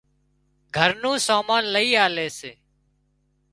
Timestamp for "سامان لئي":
1.27-1.91